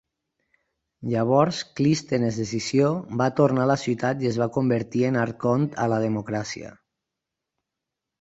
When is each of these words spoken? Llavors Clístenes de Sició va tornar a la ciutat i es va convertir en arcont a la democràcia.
Llavors 1.09 1.57
Clístenes 1.79 2.39
de 2.41 2.45
Sició 2.51 2.87
va 3.23 3.27
tornar 3.39 3.65
a 3.65 3.69
la 3.71 3.75
ciutat 3.81 4.23
i 4.25 4.31
es 4.31 4.39
va 4.43 4.47
convertir 4.55 5.05
en 5.11 5.19
arcont 5.25 5.69
a 5.85 5.87
la 5.95 6.01
democràcia. 6.07 6.73